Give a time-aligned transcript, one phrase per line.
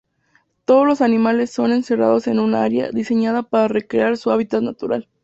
[0.65, 5.07] Todos los animales son encerrados en un área diseñada para recrear su hábitat natural.